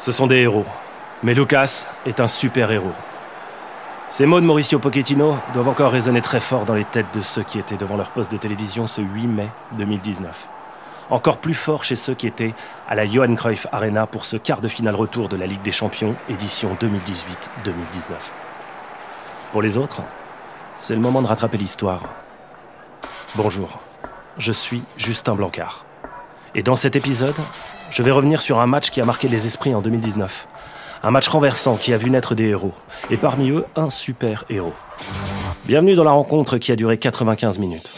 Ce 0.00 0.12
sont 0.12 0.26
des 0.26 0.38
héros. 0.38 0.64
Mais 1.22 1.34
Lucas 1.34 1.84
est 2.06 2.20
un 2.20 2.26
super-héros. 2.26 2.94
Ces 4.08 4.24
mots 4.24 4.40
de 4.40 4.46
Mauricio 4.46 4.78
Pochettino 4.78 5.36
doivent 5.52 5.68
encore 5.68 5.92
résonner 5.92 6.22
très 6.22 6.40
fort 6.40 6.64
dans 6.64 6.74
les 6.74 6.86
têtes 6.86 7.12
de 7.12 7.20
ceux 7.20 7.42
qui 7.42 7.58
étaient 7.58 7.76
devant 7.76 7.98
leur 7.98 8.08
poste 8.08 8.32
de 8.32 8.38
télévision 8.38 8.86
ce 8.86 9.02
8 9.02 9.26
mai 9.26 9.50
2019. 9.72 10.48
Encore 11.10 11.36
plus 11.36 11.52
fort 11.52 11.84
chez 11.84 11.96
ceux 11.96 12.14
qui 12.14 12.26
étaient 12.26 12.54
à 12.88 12.94
la 12.94 13.04
Johan 13.04 13.34
Cruyff 13.34 13.66
Arena 13.72 14.06
pour 14.06 14.24
ce 14.24 14.38
quart 14.38 14.62
de 14.62 14.68
finale 14.68 14.94
retour 14.94 15.28
de 15.28 15.36
la 15.36 15.46
Ligue 15.46 15.60
des 15.60 15.70
Champions, 15.70 16.16
édition 16.30 16.74
2018-2019. 16.80 18.14
Pour 19.52 19.60
les 19.60 19.76
autres, 19.76 20.00
c'est 20.78 20.94
le 20.94 21.00
moment 21.02 21.20
de 21.20 21.26
rattraper 21.26 21.58
l'histoire. 21.58 22.00
Bonjour, 23.34 23.78
je 24.38 24.52
suis 24.52 24.82
Justin 24.96 25.34
Blancard. 25.34 25.84
Et 26.54 26.62
dans 26.62 26.76
cet 26.76 26.96
épisode, 26.96 27.36
je 27.90 28.02
vais 28.02 28.10
revenir 28.10 28.40
sur 28.40 28.60
un 28.60 28.66
match 28.66 28.90
qui 28.90 29.00
a 29.00 29.04
marqué 29.04 29.28
les 29.28 29.46
esprits 29.46 29.74
en 29.74 29.82
2019. 29.82 30.46
Un 31.02 31.10
match 31.10 31.28
renversant 31.28 31.76
qui 31.76 31.92
a 31.92 31.96
vu 31.96 32.10
naître 32.10 32.34
des 32.34 32.44
héros. 32.44 32.72
Et 33.10 33.16
parmi 33.16 33.50
eux, 33.50 33.64
un 33.74 33.90
super 33.90 34.44
héros. 34.48 34.74
Bienvenue 35.66 35.94
dans 35.94 36.04
la 36.04 36.12
rencontre 36.12 36.58
qui 36.58 36.72
a 36.72 36.76
duré 36.76 36.98
95 36.98 37.58
minutes. 37.58 37.92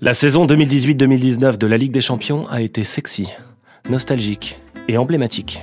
La 0.00 0.14
saison 0.14 0.46
2018-2019 0.46 1.56
de 1.56 1.66
la 1.66 1.76
Ligue 1.76 1.90
des 1.90 2.00
Champions 2.00 2.46
a 2.48 2.60
été 2.60 2.84
sexy, 2.84 3.28
nostalgique 3.90 4.60
et 4.88 4.98
emblématique. 4.98 5.62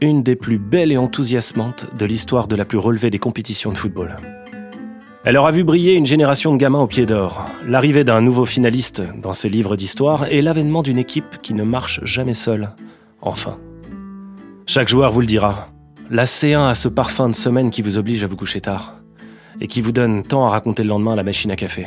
Une 0.00 0.22
des 0.22 0.36
plus 0.36 0.58
belles 0.58 0.92
et 0.92 0.96
enthousiasmantes 0.96 1.86
de 1.96 2.06
l'histoire 2.06 2.48
de 2.48 2.56
la 2.56 2.64
plus 2.64 2.78
relevée 2.78 3.10
des 3.10 3.18
compétitions 3.18 3.70
de 3.70 3.76
football. 3.76 4.16
Elle 5.24 5.36
aura 5.36 5.52
vu 5.52 5.62
briller 5.62 5.94
une 5.94 6.06
génération 6.06 6.52
de 6.52 6.56
gamins 6.56 6.80
au 6.80 6.88
pied 6.88 7.06
d'or, 7.06 7.46
l'arrivée 7.64 8.02
d'un 8.02 8.20
nouveau 8.20 8.44
finaliste 8.44 9.02
dans 9.22 9.32
ses 9.32 9.48
livres 9.48 9.76
d'histoire 9.76 10.26
et 10.26 10.42
l'avènement 10.42 10.82
d'une 10.82 10.98
équipe 10.98 11.40
qui 11.42 11.54
ne 11.54 11.62
marche 11.62 12.00
jamais 12.04 12.34
seule. 12.34 12.70
Enfin. 13.20 13.58
Chaque 14.66 14.88
joueur 14.88 15.12
vous 15.12 15.20
le 15.20 15.26
dira. 15.26 15.68
La 16.10 16.24
C1 16.24 16.70
a 16.70 16.74
ce 16.74 16.88
parfum 16.88 17.28
de 17.28 17.34
semaine 17.34 17.70
qui 17.70 17.82
vous 17.82 17.98
oblige 17.98 18.24
à 18.24 18.26
vous 18.26 18.36
coucher 18.36 18.60
tard 18.60 18.96
et 19.60 19.68
qui 19.68 19.80
vous 19.80 19.92
donne 19.92 20.24
tant 20.24 20.46
à 20.46 20.50
raconter 20.50 20.82
le 20.82 20.88
lendemain 20.88 21.14
la 21.14 21.22
machine 21.22 21.52
à 21.52 21.56
café. 21.56 21.86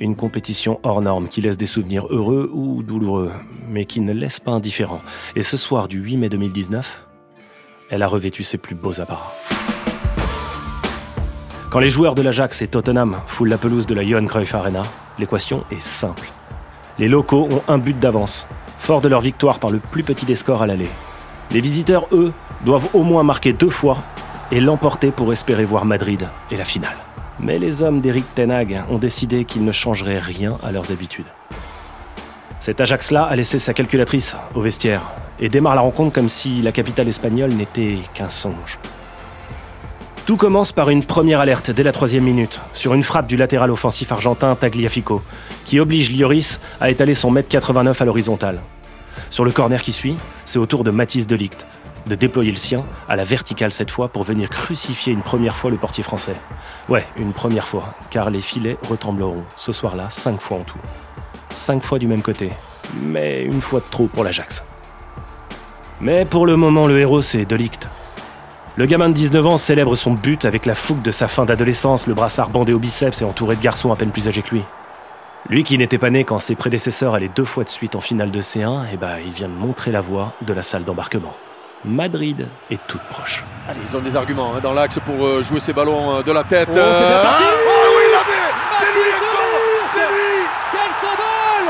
Une 0.00 0.14
compétition 0.14 0.78
hors 0.84 1.02
norme 1.02 1.26
qui 1.26 1.40
laisse 1.40 1.56
des 1.56 1.66
souvenirs 1.66 2.06
heureux 2.08 2.48
ou 2.54 2.84
douloureux, 2.84 3.32
mais 3.68 3.84
qui 3.84 3.98
ne 3.98 4.12
laisse 4.12 4.38
pas 4.38 4.52
indifférent. 4.52 5.00
Et 5.34 5.42
ce 5.42 5.56
soir 5.56 5.88
du 5.88 5.98
8 5.98 6.16
mai 6.18 6.28
2019, 6.28 7.08
elle 7.90 8.04
a 8.04 8.06
revêtu 8.06 8.44
ses 8.44 8.58
plus 8.58 8.76
beaux 8.76 9.00
apparats. 9.00 9.34
Quand 11.70 11.80
les 11.80 11.90
joueurs 11.90 12.14
de 12.14 12.22
l'Ajax 12.22 12.62
et 12.62 12.68
Tottenham 12.68 13.16
foulent 13.26 13.48
la 13.48 13.58
pelouse 13.58 13.86
de 13.86 13.94
la 13.94 14.04
Johan 14.04 14.26
Cruyff 14.26 14.54
Arena, 14.54 14.84
l'équation 15.18 15.64
est 15.72 15.80
simple. 15.80 16.28
Les 17.00 17.08
locaux 17.08 17.48
ont 17.50 17.62
un 17.66 17.78
but 17.78 17.98
d'avance, 17.98 18.46
fort 18.78 19.00
de 19.00 19.08
leur 19.08 19.20
victoire 19.20 19.58
par 19.58 19.70
le 19.70 19.80
plus 19.80 20.04
petit 20.04 20.26
des 20.26 20.36
scores 20.36 20.62
à 20.62 20.68
l'aller. 20.68 20.88
Les 21.50 21.60
visiteurs, 21.60 22.06
eux, 22.12 22.32
doivent 22.64 22.88
au 22.94 23.02
moins 23.02 23.24
marquer 23.24 23.52
deux 23.52 23.70
fois 23.70 23.98
et 24.52 24.60
l'emporter 24.60 25.10
pour 25.10 25.32
espérer 25.32 25.64
voir 25.64 25.84
Madrid 25.84 26.28
et 26.52 26.56
la 26.56 26.64
finale. 26.64 26.96
Mais 27.40 27.58
les 27.58 27.82
hommes 27.82 28.00
d'Eric 28.00 28.24
Ten 28.34 28.50
Hag 28.50 28.82
ont 28.90 28.98
décidé 28.98 29.44
qu'ils 29.44 29.64
ne 29.64 29.72
changeraient 29.72 30.18
rien 30.18 30.56
à 30.62 30.72
leurs 30.72 30.90
habitudes. 30.90 31.26
Cet 32.60 32.80
Ajax-là 32.80 33.24
a 33.24 33.36
laissé 33.36 33.58
sa 33.58 33.72
calculatrice 33.72 34.36
au 34.54 34.60
vestiaire 34.60 35.02
et 35.38 35.48
démarre 35.48 35.76
la 35.76 35.80
rencontre 35.80 36.12
comme 36.12 36.28
si 36.28 36.60
la 36.62 36.72
capitale 36.72 37.08
espagnole 37.08 37.52
n'était 37.52 37.98
qu'un 38.14 38.28
songe. 38.28 38.78
Tout 40.26 40.36
commence 40.36 40.72
par 40.72 40.90
une 40.90 41.04
première 41.04 41.40
alerte 41.40 41.70
dès 41.70 41.84
la 41.84 41.92
troisième 41.92 42.24
minute, 42.24 42.60
sur 42.74 42.92
une 42.92 43.04
frappe 43.04 43.28
du 43.28 43.36
latéral 43.36 43.70
offensif 43.70 44.12
argentin 44.12 44.54
Tagliafico, 44.56 45.22
qui 45.64 45.80
oblige 45.80 46.12
Lloris 46.12 46.60
à 46.80 46.90
étaler 46.90 47.14
son 47.14 47.30
mètre 47.30 47.48
89 47.48 48.02
à 48.02 48.04
l'horizontale. 48.04 48.60
Sur 49.30 49.44
le 49.44 49.52
corner 49.52 49.80
qui 49.80 49.92
suit, 49.92 50.16
c'est 50.44 50.58
au 50.58 50.66
tour 50.66 50.84
de 50.84 50.90
Mathis 50.90 51.26
Delict 51.26 51.66
de 52.08 52.14
déployer 52.14 52.50
le 52.50 52.56
sien, 52.56 52.84
à 53.08 53.16
la 53.16 53.24
verticale 53.24 53.72
cette 53.72 53.90
fois, 53.90 54.08
pour 54.08 54.24
venir 54.24 54.48
crucifier 54.48 55.12
une 55.12 55.22
première 55.22 55.56
fois 55.56 55.70
le 55.70 55.76
portier 55.76 56.02
français. 56.02 56.36
Ouais, 56.88 57.06
une 57.16 57.32
première 57.32 57.68
fois, 57.68 57.94
car 58.10 58.30
les 58.30 58.40
filets 58.40 58.78
retrembleront, 58.88 59.44
ce 59.56 59.72
soir-là, 59.72 60.06
cinq 60.10 60.40
fois 60.40 60.58
en 60.58 60.62
tout. 60.62 60.78
Cinq 61.50 61.82
fois 61.82 61.98
du 61.98 62.06
même 62.06 62.22
côté, 62.22 62.50
mais 63.00 63.42
une 63.42 63.60
fois 63.60 63.80
de 63.80 63.86
trop 63.90 64.06
pour 64.06 64.24
l'Ajax. 64.24 64.64
Mais 66.00 66.24
pour 66.24 66.46
le 66.46 66.56
moment, 66.56 66.86
le 66.86 66.98
héros, 66.98 67.22
c'est 67.22 67.44
Delict. 67.44 67.88
Le 68.76 68.86
gamin 68.86 69.08
de 69.08 69.14
19 69.14 69.46
ans 69.46 69.58
célèbre 69.58 69.96
son 69.96 70.12
but 70.12 70.44
avec 70.44 70.64
la 70.64 70.76
fougue 70.76 71.02
de 71.02 71.10
sa 71.10 71.26
fin 71.26 71.44
d'adolescence, 71.44 72.06
le 72.06 72.14
brassard 72.14 72.50
bandé 72.50 72.72
au 72.72 72.78
biceps 72.78 73.22
et 73.22 73.24
entouré 73.24 73.56
de 73.56 73.62
garçons 73.62 73.92
à 73.92 73.96
peine 73.96 74.12
plus 74.12 74.28
âgés 74.28 74.42
que 74.42 74.54
lui. 74.54 74.62
Lui 75.48 75.64
qui 75.64 75.78
n'était 75.78 75.98
pas 75.98 76.10
né 76.10 76.24
quand 76.24 76.38
ses 76.38 76.54
prédécesseurs 76.54 77.14
allaient 77.14 77.30
deux 77.34 77.44
fois 77.44 77.64
de 77.64 77.68
suite 77.68 77.96
en 77.96 78.00
finale 78.00 78.30
de 78.30 78.40
C1, 78.40 78.84
eh 78.92 78.96
ben, 78.96 79.16
il 79.24 79.32
vient 79.32 79.48
de 79.48 79.54
montrer 79.54 79.90
la 79.90 80.00
voie 80.00 80.32
de 80.42 80.52
la 80.52 80.62
salle 80.62 80.84
d'embarquement. 80.84 81.34
Madrid 81.84 82.46
est 82.70 82.80
toute 82.86 83.02
proche. 83.10 83.44
Allez, 83.68 83.80
ils 83.84 83.96
ont 83.96 84.00
des 84.00 84.16
arguments 84.16 84.54
hein, 84.54 84.60
dans 84.62 84.72
l'axe 84.72 84.98
pour 85.04 85.24
euh, 85.24 85.42
jouer 85.42 85.60
ces 85.60 85.72
ballons 85.72 86.18
euh, 86.18 86.22
de 86.22 86.32
la 86.32 86.42
tête. 86.42 86.68
Oh, 86.70 86.74
c'est 86.74 87.08
bien 87.08 87.22
parti. 87.22 87.44
Ah, 87.46 87.54
oh 87.54 87.88
oui, 87.96 88.04
il 88.08 88.14
mis 88.18 88.50
C'est 88.80 88.92
lui 88.98 89.10
encore 89.14 89.48
C'est 89.94 90.08
lui 90.10 90.34
Quel 90.72 90.90
symbole 90.98 91.68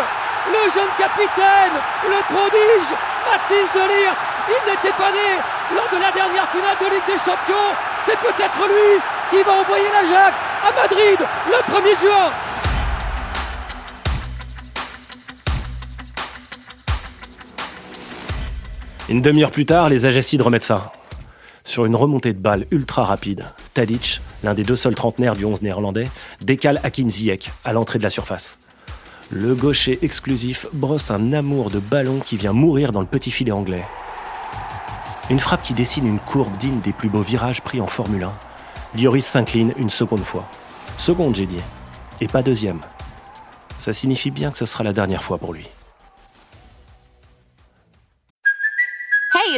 Le 0.48 0.62
jeune 0.72 0.94
capitaine, 0.96 1.76
le 2.08 2.20
prodige, 2.24 2.90
Mathis 3.28 3.68
de 3.74 3.84
Ligt. 3.84 4.20
Il 4.48 4.62
n'était 4.64 4.96
pas 4.96 5.12
né 5.12 5.28
lors 5.76 5.88
de 5.92 6.00
la 6.00 6.10
dernière 6.12 6.48
finale 6.48 6.76
de 6.80 6.88
Ligue 6.88 7.04
des 7.04 7.20
Champions. 7.20 7.68
C'est 8.06 8.16
peut-être 8.16 8.60
lui 8.64 8.96
qui 9.28 9.42
va 9.44 9.60
envoyer 9.60 9.88
l'Ajax 9.92 10.38
à 10.64 10.72
Madrid 10.72 11.20
le 11.20 11.58
1er 11.68 12.00
juin. 12.00 12.32
Une 19.08 19.22
demi-heure 19.22 19.50
plus 19.50 19.64
tard, 19.64 19.88
les 19.88 20.04
Ajacides 20.04 20.42
remettent 20.42 20.64
ça. 20.64 20.92
Sur 21.64 21.86
une 21.86 21.96
remontée 21.96 22.34
de 22.34 22.38
balle 22.38 22.66
ultra 22.70 23.06
rapide, 23.06 23.46
Tadic, 23.72 24.20
l'un 24.42 24.52
des 24.52 24.64
deux 24.64 24.76
seuls 24.76 24.94
trentenaires 24.94 25.34
du 25.34 25.46
11 25.46 25.62
néerlandais, 25.62 26.10
décale 26.42 26.78
Hakim 26.82 27.08
Ziyech 27.08 27.50
à 27.64 27.72
l'entrée 27.72 27.98
de 27.98 28.04
la 28.04 28.10
surface. 28.10 28.58
Le 29.30 29.54
gaucher 29.54 29.98
exclusif 30.02 30.66
brosse 30.74 31.10
un 31.10 31.32
amour 31.32 31.70
de 31.70 31.78
ballon 31.78 32.18
qui 32.18 32.36
vient 32.36 32.52
mourir 32.52 32.92
dans 32.92 33.00
le 33.00 33.06
petit 33.06 33.30
filet 33.30 33.50
anglais. 33.50 33.84
Une 35.30 35.40
frappe 35.40 35.62
qui 35.62 35.72
dessine 35.72 36.06
une 36.06 36.20
courbe 36.20 36.58
digne 36.58 36.80
des 36.80 36.92
plus 36.92 37.08
beaux 37.08 37.22
virages 37.22 37.62
pris 37.62 37.80
en 37.80 37.86
Formule 37.86 38.24
1. 38.24 38.32
Lloris 38.94 39.24
s'incline 39.24 39.72
une 39.78 39.90
seconde 39.90 40.24
fois. 40.24 40.46
Seconde, 40.98 41.34
j'ai 41.34 41.46
dit. 41.46 41.60
Et 42.20 42.28
pas 42.28 42.42
deuxième. 42.42 42.80
Ça 43.78 43.94
signifie 43.94 44.30
bien 44.30 44.50
que 44.50 44.58
ce 44.58 44.66
sera 44.66 44.84
la 44.84 44.92
dernière 44.92 45.22
fois 45.22 45.38
pour 45.38 45.54
lui. 45.54 45.66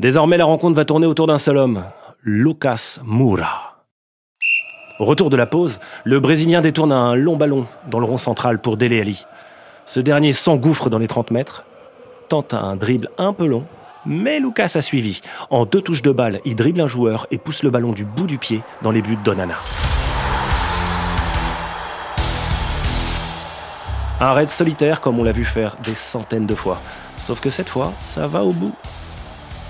Désormais, 0.00 0.38
la 0.38 0.46
rencontre 0.46 0.76
va 0.76 0.86
tourner 0.86 1.06
autour 1.06 1.26
d'un 1.26 1.36
seul 1.36 1.58
homme, 1.58 1.84
Lucas 2.22 3.00
Moura. 3.04 3.84
Au 4.98 5.04
retour 5.04 5.28
de 5.28 5.36
la 5.36 5.44
pause, 5.44 5.78
le 6.04 6.20
Brésilien 6.20 6.62
détourne 6.62 6.90
un 6.90 7.14
long 7.14 7.36
ballon 7.36 7.66
dans 7.90 8.00
le 8.00 8.06
rond 8.06 8.16
central 8.16 8.62
pour 8.62 8.78
Dele 8.78 8.98
Alli. 8.98 9.26
Ce 9.84 10.00
dernier 10.00 10.32
s'engouffre 10.32 10.88
dans 10.88 10.96
les 10.96 11.06
30 11.06 11.32
mètres, 11.32 11.64
tente 12.30 12.54
un 12.54 12.76
dribble 12.76 13.10
un 13.18 13.34
peu 13.34 13.46
long, 13.46 13.66
mais 14.06 14.40
Lucas 14.40 14.72
a 14.74 14.80
suivi. 14.80 15.20
En 15.50 15.66
deux 15.66 15.82
touches 15.82 16.00
de 16.00 16.12
balle, 16.12 16.40
il 16.46 16.56
dribble 16.56 16.80
un 16.80 16.88
joueur 16.88 17.26
et 17.30 17.36
pousse 17.36 17.62
le 17.62 17.68
ballon 17.68 17.92
du 17.92 18.06
bout 18.06 18.26
du 18.26 18.38
pied 18.38 18.62
dans 18.80 18.92
les 18.92 19.02
buts 19.02 19.18
d'Onana. 19.22 19.56
Un 24.18 24.32
raid 24.32 24.48
solitaire 24.48 25.02
comme 25.02 25.18
on 25.18 25.24
l'a 25.24 25.32
vu 25.32 25.44
faire 25.44 25.76
des 25.84 25.94
centaines 25.94 26.46
de 26.46 26.54
fois. 26.54 26.80
Sauf 27.16 27.40
que 27.40 27.50
cette 27.50 27.68
fois, 27.68 27.92
ça 28.00 28.26
va 28.26 28.44
au 28.44 28.52
bout. 28.52 28.74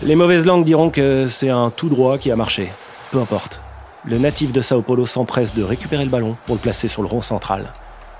Les 0.02 0.14
mauvaises 0.14 0.46
langues 0.46 0.64
diront 0.64 0.88
que 0.88 1.26
c'est 1.26 1.50
un 1.50 1.68
tout 1.68 1.90
droit 1.90 2.16
qui 2.16 2.30
a 2.30 2.36
marché. 2.36 2.72
Peu 3.10 3.18
importe. 3.18 3.60
Le 4.06 4.16
natif 4.16 4.50
de 4.50 4.62
Sao 4.62 4.80
Paulo 4.80 5.04
s'empresse 5.04 5.54
de 5.54 5.62
récupérer 5.62 6.04
le 6.04 6.10
ballon 6.10 6.38
pour 6.46 6.54
le 6.54 6.60
placer 6.60 6.88
sur 6.88 7.02
le 7.02 7.08
rond 7.08 7.20
central. 7.20 7.70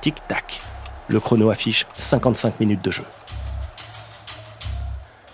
Tic-tac. 0.03 0.61
Le 1.09 1.21
chrono 1.21 1.49
affiche 1.49 1.87
55 1.97 2.61
minutes 2.61 2.85
de 2.85 2.91
jeu. 2.91 3.05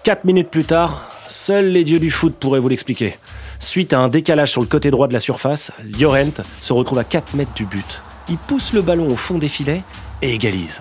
4 0.05 0.25
minutes 0.25 0.49
plus 0.49 0.65
tard, 0.65 1.09
seuls 1.27 1.67
les 1.67 1.83
dieux 1.83 1.99
du 1.99 2.13
foot 2.13 2.37
pourraient 2.39 2.61
vous 2.61 2.69
l'expliquer. 2.69 3.19
Suite 3.59 3.93
à 3.93 3.99
un 3.99 4.07
décalage 4.07 4.53
sur 4.53 4.61
le 4.61 4.69
côté 4.69 4.93
droit 4.93 5.09
de 5.09 5.13
la 5.13 5.19
surface, 5.19 5.73
Llorent 5.99 6.45
se 6.61 6.73
retrouve 6.73 7.01
à 7.01 7.05
4 7.05 7.35
mètres 7.35 7.55
du 7.55 7.65
but. 7.65 8.03
Il 8.29 8.39
pousse 8.39 8.73
le 8.73 8.83
ballon 8.83 9.11
au 9.11 9.17
fond 9.17 9.39
des 9.39 9.49
filets 9.49 9.83
et 10.23 10.33
égalise. 10.33 10.81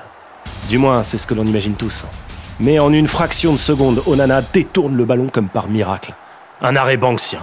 Du 0.70 0.78
moins, 0.78 1.02
c'est 1.02 1.18
ce 1.18 1.26
que 1.26 1.34
l'on 1.34 1.46
imagine 1.46 1.74
tous. 1.74 2.06
Mais 2.60 2.80
en 2.80 2.94
une 2.94 3.08
fraction 3.08 3.52
de 3.52 3.58
seconde, 3.58 4.02
Onana 4.06 4.42
détourne 4.42 4.96
le 4.96 5.04
ballon 5.04 5.28
comme 5.28 5.50
par 5.50 5.68
miracle. 5.68 6.14
Un 6.62 6.76
arrêt 6.76 6.96
banksien. 6.96 7.42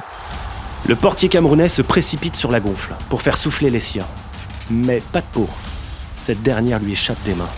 Le 0.88 0.97
portier 0.97 1.29
camerounais 1.29 1.69
se 1.69 1.82
précipite 1.82 2.35
sur 2.35 2.50
la 2.50 2.61
gonfle 2.61 2.94
pour 3.11 3.20
faire 3.20 3.37
souffler 3.37 3.70
les 3.70 3.81
siens. 3.81 4.06
Mais 4.70 5.03
pas 5.12 5.20
de 5.20 5.26
peau. 5.31 5.49
Cette 6.17 6.43
dernière 6.43 6.81
lui 6.81 6.93
échappe 6.93 7.23
des 7.25 7.35
mains. 7.35 7.49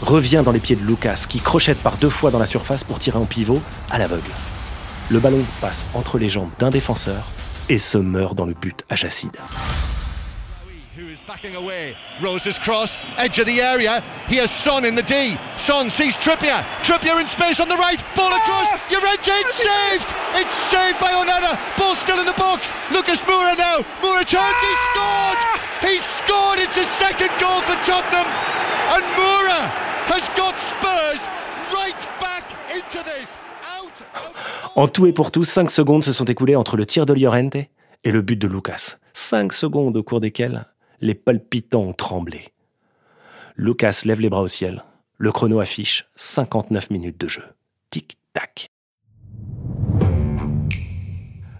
Revient 0.00 0.42
dans 0.44 0.52
les 0.52 0.60
pieds 0.60 0.76
de 0.76 0.84
Lucas, 0.84 1.26
qui 1.28 1.40
crochette 1.40 1.82
par 1.82 1.96
deux 1.96 2.10
fois 2.10 2.30
dans 2.30 2.38
la 2.38 2.46
surface 2.46 2.84
pour 2.84 2.98
tirer 2.98 3.18
en 3.18 3.26
pivot 3.26 3.60
à 3.90 3.98
l'aveugle. 3.98 4.30
Le 5.10 5.18
ballon 5.18 5.44
passe 5.60 5.84
entre 5.94 6.18
les 6.18 6.28
jambes 6.28 6.50
d'un 6.58 6.70
défenseur 6.70 7.24
et 7.68 7.78
se 7.78 7.98
meurt 7.98 8.34
dans 8.34 8.46
le 8.46 8.54
but 8.54 8.84
à 8.88 8.96
Jacide. 8.96 9.36
Backing 11.28 11.56
away. 11.56 11.94
Rose's 12.22 12.58
cross, 12.58 12.96
edge 13.18 13.38
of 13.38 13.44
the 13.44 13.60
area. 13.60 14.02
He 14.28 14.36
has 14.36 14.50
Son 14.50 14.86
in 14.86 14.94
the 14.94 15.02
D. 15.02 15.36
Son 15.58 15.90
sees 15.90 16.16
Trippier. 16.16 16.64
Trippier 16.80 17.20
in 17.20 17.28
space 17.28 17.60
on 17.60 17.68
the 17.68 17.76
right. 17.76 18.00
Ball 18.16 18.32
across. 18.32 18.72
Llorente, 18.88 19.30
it's 19.44 19.56
saved. 19.60 20.08
It's 20.40 20.56
saved 20.72 20.98
by 20.98 21.12
Onana. 21.12 21.60
Ball 21.76 21.96
still 21.96 22.18
in 22.18 22.24
the 22.24 22.32
box. 22.32 22.72
Lucas 22.90 23.20
Moura 23.28 23.54
now. 23.58 23.84
Moura 24.00 24.24
turned. 24.24 24.56
He 24.64 24.72
scored. 24.88 25.38
He 25.84 25.94
scored. 26.16 26.58
It's 26.64 26.76
his 26.80 26.88
second 26.96 27.28
goal 27.38 27.60
for 27.68 27.76
Tottenham. 27.84 28.24
And 28.96 29.04
Moura 29.20 29.68
has 30.08 30.24
got 30.32 30.56
Spurs 30.64 31.20
right 31.76 32.00
back 32.24 32.48
into 32.72 33.04
this. 33.04 33.28
Out. 33.76 33.92
En 34.76 34.88
tout 34.88 35.06
et 35.06 35.12
pour 35.12 35.30
tout, 35.30 35.44
5 35.44 35.70
secondes 35.70 36.04
se 36.04 36.14
sont 36.14 36.24
écoulées 36.24 36.56
entre 36.56 36.78
le 36.78 36.86
tir 36.86 37.04
de 37.04 37.12
Llorente 37.12 37.56
et 37.56 38.10
le 38.10 38.22
but 38.22 38.36
de 38.36 38.48
Lucas. 38.48 38.96
5 39.12 39.52
secondes 39.52 39.94
au 39.94 40.02
cours 40.02 40.20
desquelles 40.20 40.64
les 41.00 41.14
palpitants 41.14 41.82
ont 41.82 41.92
tremblé. 41.92 42.48
Lucas 43.56 44.02
lève 44.04 44.20
les 44.20 44.28
bras 44.28 44.42
au 44.42 44.48
ciel. 44.48 44.84
Le 45.16 45.32
chrono 45.32 45.60
affiche 45.60 46.06
59 46.16 46.90
minutes 46.90 47.20
de 47.20 47.28
jeu. 47.28 47.42
Tic-tac. 47.90 48.70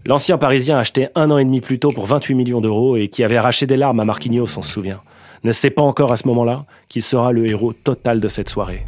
L'ancien 0.04 0.38
Parisien 0.38 0.78
acheté 0.78 1.08
un 1.14 1.30
an 1.30 1.38
et 1.38 1.44
demi 1.44 1.60
plus 1.60 1.78
tôt 1.78 1.90
pour 1.90 2.06
28 2.06 2.34
millions 2.34 2.60
d'euros 2.60 2.96
et 2.96 3.08
qui 3.08 3.24
avait 3.24 3.36
arraché 3.36 3.66
des 3.66 3.76
larmes 3.76 4.00
à 4.00 4.04
Marquinhos, 4.04 4.56
on 4.56 4.62
se 4.62 4.72
souvient, 4.72 5.02
ne 5.44 5.52
sait 5.52 5.70
pas 5.70 5.82
encore 5.82 6.12
à 6.12 6.16
ce 6.16 6.26
moment-là 6.28 6.64
qu'il 6.88 7.02
sera 7.02 7.32
le 7.32 7.46
héros 7.46 7.72
total 7.72 8.20
de 8.20 8.28
cette 8.28 8.48
soirée. 8.48 8.84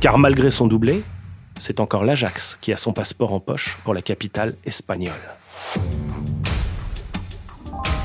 Car 0.00 0.18
malgré 0.18 0.50
son 0.50 0.66
doublé, 0.66 1.02
c'est 1.58 1.80
encore 1.80 2.04
l'Ajax 2.04 2.58
qui 2.60 2.72
a 2.72 2.76
son 2.76 2.92
passeport 2.92 3.32
en 3.32 3.40
poche 3.40 3.78
pour 3.82 3.94
la 3.94 4.02
capitale 4.02 4.56
espagnole. 4.64 5.14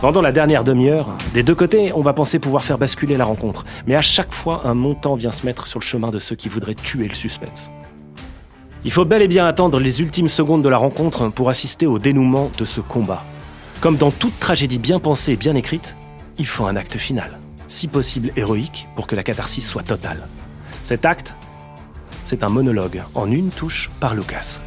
Pendant 0.03 0.19
la 0.19 0.33
dernière 0.33 0.65
demi-heure, 0.65 1.15
des 1.33 1.43
deux 1.43 1.55
côtés, 1.55 1.93
on 1.95 2.01
va 2.01 2.11
penser 2.11 2.37
pouvoir 2.37 2.61
faire 2.61 2.77
basculer 2.77 3.15
la 3.15 3.23
rencontre. 3.23 3.63
Mais 3.87 3.95
à 3.95 4.01
chaque 4.01 4.33
fois, 4.33 4.67
un 4.67 4.73
montant 4.73 5.15
vient 5.15 5.31
se 5.31 5.45
mettre 5.45 5.65
sur 5.65 5.79
le 5.79 5.85
chemin 5.85 6.09
de 6.09 6.19
ceux 6.19 6.35
qui 6.35 6.49
voudraient 6.49 6.75
tuer 6.75 7.07
le 7.07 7.13
suspense. 7.13 7.69
Il 8.83 8.91
faut 8.91 9.05
bel 9.05 9.21
et 9.21 9.29
bien 9.29 9.47
attendre 9.47 9.79
les 9.79 10.01
ultimes 10.01 10.27
secondes 10.27 10.61
de 10.61 10.67
la 10.67 10.75
rencontre 10.75 11.29
pour 11.29 11.47
assister 11.47 11.87
au 11.87 11.99
dénouement 11.99 12.51
de 12.57 12.65
ce 12.65 12.81
combat. 12.81 13.23
Comme 13.79 13.95
dans 13.95 14.11
toute 14.11 14.37
tragédie 14.41 14.77
bien 14.77 14.99
pensée 14.99 15.31
et 15.31 15.37
bien 15.37 15.55
écrite, 15.55 15.95
il 16.37 16.47
faut 16.47 16.65
un 16.65 16.75
acte 16.75 16.97
final, 16.97 17.39
si 17.69 17.87
possible 17.87 18.33
héroïque, 18.35 18.89
pour 18.97 19.07
que 19.07 19.15
la 19.15 19.23
catharsis 19.23 19.65
soit 19.65 19.83
totale. 19.83 20.27
Cet 20.83 21.05
acte, 21.05 21.33
c'est 22.25 22.43
un 22.43 22.49
monologue 22.49 23.03
en 23.15 23.31
une 23.31 23.51
touche 23.51 23.89
par 24.01 24.15
Lucas. 24.15 24.59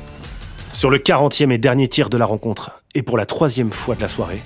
Sur 0.72 0.88
le 0.88 0.96
40e 0.96 1.50
et 1.50 1.58
dernier 1.58 1.88
tir 1.88 2.08
de 2.08 2.16
la 2.16 2.24
rencontre, 2.24 2.70
et 2.94 3.02
pour 3.02 3.18
la 3.18 3.26
troisième 3.26 3.70
fois 3.70 3.96
de 3.96 4.00
la 4.00 4.08
soirée, 4.08 4.40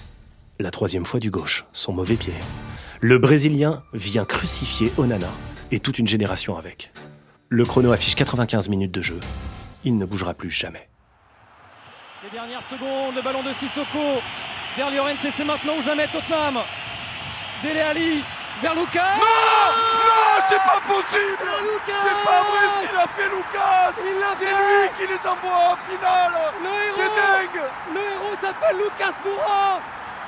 la 0.60 0.70
troisième 0.70 1.06
fois 1.06 1.20
du 1.20 1.30
gauche, 1.30 1.64
son 1.72 1.92
mauvais 1.92 2.16
pied, 2.16 2.34
le 3.00 3.18
Brésilien 3.18 3.82
vient 3.94 4.26
crucifier 4.26 4.92
Onana 4.98 5.30
et 5.72 5.80
toute 5.80 5.98
une 5.98 6.06
génération 6.06 6.56
avec. 6.58 6.92
Le 7.48 7.64
chrono 7.64 7.92
affiche 7.92 8.14
95 8.14 8.68
minutes 8.68 8.92
de 8.92 9.00
jeu. 9.00 9.18
Il 9.84 9.96
ne 9.96 10.04
bougera 10.04 10.34
plus 10.34 10.50
jamais. 10.50 10.88
Les 12.22 12.30
dernières 12.30 12.62
secondes, 12.62 13.14
le 13.16 13.22
ballon 13.22 13.42
de 13.42 13.52
Sissoko 13.54 14.20
vers 14.76 14.90
Llorente, 14.90 15.16
c'est 15.34 15.44
maintenant 15.44 15.78
ou 15.78 15.82
jamais 15.82 16.06
Tottenham. 16.08 16.58
Dele 17.64 17.80
Ali 17.80 18.22
vers 18.60 18.74
Lucas. 18.74 19.16
Non 19.16 19.22
Non, 19.24 20.44
c'est 20.48 20.56
pas 20.56 20.80
possible 20.86 21.48
C'est 21.86 22.28
pas 22.28 22.42
vrai 22.44 22.64
ce 22.68 22.88
qu'il 22.88 22.98
a 22.98 23.08
fait 23.08 23.30
Lucas 23.34 23.92
C'est 23.96 24.44
lui 24.44 24.88
qui 24.98 25.12
les 25.12 25.28
envoie 25.28 25.72
en 25.72 25.76
finale 25.88 26.52
Le 26.62 26.68
héros, 26.68 26.96
C'est 26.96 27.08
dingue 27.16 27.64
Le 27.94 28.00
héros 28.00 28.34
s'appelle 28.40 28.76
Lucas 28.76 29.14
Moura. 29.24 29.80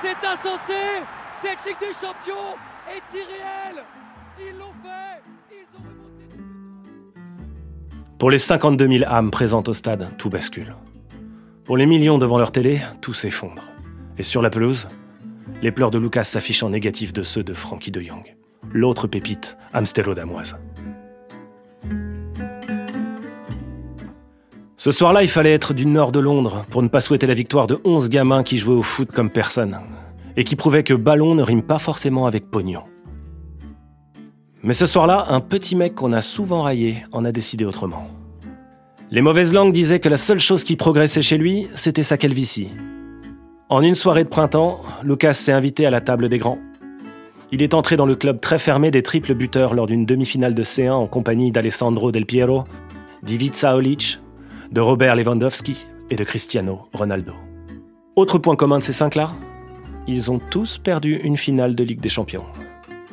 C'est 0.02 0.26
insensé. 0.26 0.82
Cette 1.40 1.64
Ligue 1.64 1.78
des 1.78 1.92
Champions 1.92 2.56
est 2.90 3.16
irréelle. 3.16 3.84
Ils 4.36 4.58
l'ont 4.58 4.74
fait. 4.82 5.22
Ils 5.52 5.78
ont 5.78 5.82
remonté. 5.82 6.42
Pour 8.18 8.32
les 8.32 8.38
52 8.38 8.98
000 8.98 9.04
âmes 9.08 9.30
présentes 9.30 9.68
au 9.68 9.74
stade, 9.74 10.08
tout 10.18 10.28
bascule. 10.28 10.74
Pour 11.64 11.76
les 11.76 11.86
millions 11.86 12.18
devant 12.18 12.36
leur 12.36 12.50
télé, 12.50 12.80
tout 13.00 13.12
s'effondre. 13.12 13.62
Et 14.18 14.24
sur 14.24 14.42
la 14.42 14.50
pelouse, 14.50 14.88
les 15.62 15.70
pleurs 15.70 15.92
de 15.92 15.98
Lucas 15.98 16.24
s'affichent 16.24 16.64
en 16.64 16.70
négatif 16.70 17.12
de 17.12 17.22
ceux 17.22 17.44
de 17.44 17.54
Frankie 17.54 17.92
de 17.92 18.00
Jong. 18.00 18.34
l'autre 18.72 19.06
pépite, 19.06 19.56
amstérodamoise. 19.72 20.56
Ce 24.76 24.90
soir-là, 24.90 25.22
il 25.22 25.28
fallait 25.28 25.52
être 25.52 25.74
du 25.74 25.86
nord 25.86 26.10
de 26.10 26.18
Londres 26.18 26.64
pour 26.70 26.82
ne 26.82 26.88
pas 26.88 27.00
souhaiter 27.00 27.28
la 27.28 27.34
victoire 27.34 27.68
de 27.68 27.78
11 27.84 28.08
gamins 28.08 28.42
qui 28.42 28.58
jouaient 28.58 28.74
au 28.74 28.82
foot 28.82 29.12
comme 29.12 29.30
personne 29.30 29.78
et 30.36 30.44
qui 30.44 30.56
prouvaient 30.56 30.82
que 30.82 30.94
ballon 30.94 31.34
ne 31.34 31.42
rime 31.42 31.62
pas 31.62 31.78
forcément 31.78 32.26
avec 32.26 32.50
pognon. 32.50 32.84
Mais 34.62 34.74
ce 34.74 34.86
soir-là, 34.86 35.26
un 35.28 35.40
petit 35.40 35.74
mec 35.74 35.94
qu'on 35.94 36.12
a 36.12 36.22
souvent 36.22 36.62
raillé 36.62 37.04
en 37.10 37.24
a 37.24 37.32
décidé 37.32 37.64
autrement. 37.64 38.06
Les 39.10 39.20
mauvaises 39.20 39.52
langues 39.52 39.72
disaient 39.72 40.00
que 40.00 40.08
la 40.08 40.16
seule 40.16 40.38
chose 40.38 40.64
qui 40.64 40.76
progressait 40.76 41.20
chez 41.20 41.36
lui, 41.36 41.68
c'était 41.74 42.02
sa 42.02 42.16
calvitie. 42.16 42.70
En 43.68 43.82
une 43.82 43.94
soirée 43.94 44.24
de 44.24 44.28
printemps, 44.28 44.80
Lucas 45.02 45.32
s'est 45.32 45.52
invité 45.52 45.84
à 45.84 45.90
la 45.90 46.00
table 46.00 46.28
des 46.28 46.38
grands. 46.38 46.58
Il 47.50 47.62
est 47.62 47.74
entré 47.74 47.96
dans 47.96 48.06
le 48.06 48.14
club 48.14 48.40
très 48.40 48.58
fermé 48.58 48.90
des 48.90 49.02
triples 49.02 49.34
buteurs 49.34 49.74
lors 49.74 49.86
d'une 49.86 50.06
demi-finale 50.06 50.54
de 50.54 50.62
C1 50.62 50.92
en 50.92 51.06
compagnie 51.06 51.50
d'Alessandro 51.50 52.12
Del 52.12 52.24
Piero, 52.24 52.64
d'Ivica 53.22 53.76
Olic, 53.76 54.18
de 54.70 54.80
Robert 54.80 55.16
Lewandowski 55.16 55.86
et 56.08 56.16
de 56.16 56.24
Cristiano 56.24 56.88
Ronaldo. 56.94 57.32
Autre 58.16 58.38
point 58.38 58.56
commun 58.56 58.78
de 58.78 58.84
ces 58.84 58.92
cinq-là 58.92 59.30
Ils 60.08 60.32
ont 60.32 60.40
tous 60.40 60.78
perdu 60.78 61.20
une 61.22 61.36
finale 61.36 61.76
de 61.76 61.84
Ligue 61.84 62.00
des 62.00 62.08
Champions. 62.08 62.44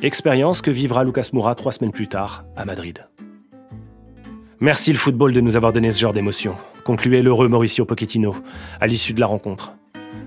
Expérience 0.02 0.60
que 0.60 0.72
vivra 0.72 1.04
Lucas 1.04 1.28
Moura 1.32 1.54
trois 1.54 1.70
semaines 1.70 1.92
plus 1.92 2.08
tard 2.08 2.44
à 2.56 2.64
Madrid. 2.64 3.06
Merci 4.58 4.90
le 4.92 4.98
football 4.98 5.32
de 5.32 5.40
nous 5.40 5.56
avoir 5.56 5.72
donné 5.72 5.92
ce 5.92 6.00
genre 6.00 6.12
d'émotion, 6.12 6.56
concluait 6.84 7.22
l'heureux 7.22 7.48
Mauricio 7.48 7.84
Pochettino 7.84 8.34
à 8.80 8.88
l'issue 8.88 9.14
de 9.14 9.20
la 9.20 9.26
rencontre. 9.26 9.72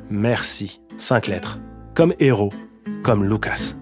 Merci, 0.09 0.79
cinq 0.95 1.27
lettres, 1.27 1.59
comme 1.95 2.13
héros, 2.19 2.53
comme 3.03 3.27
Lucas. 3.27 3.73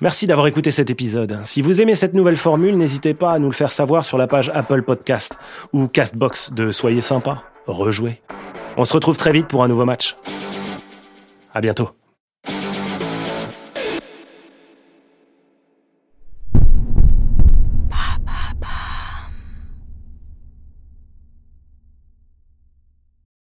Merci 0.00 0.26
d'avoir 0.26 0.48
écouté 0.48 0.72
cet 0.72 0.90
épisode. 0.90 1.38
Si 1.44 1.62
vous 1.62 1.80
aimez 1.80 1.94
cette 1.94 2.14
nouvelle 2.14 2.36
formule, 2.36 2.76
n'hésitez 2.76 3.14
pas 3.14 3.32
à 3.32 3.38
nous 3.38 3.46
le 3.46 3.54
faire 3.54 3.70
savoir 3.70 4.04
sur 4.04 4.18
la 4.18 4.26
page 4.26 4.50
Apple 4.52 4.82
Podcast 4.82 5.38
ou 5.72 5.86
Castbox 5.86 6.52
de 6.52 6.72
Soyez 6.72 7.00
sympa, 7.00 7.44
rejouez. 7.66 8.20
On 8.76 8.84
se 8.84 8.92
retrouve 8.92 9.16
très 9.16 9.32
vite 9.32 9.48
pour 9.48 9.62
un 9.62 9.68
nouveau 9.68 9.84
match. 9.84 10.16
À 11.52 11.60
bientôt. 11.60 11.90